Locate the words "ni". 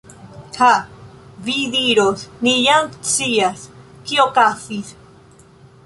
2.47-2.55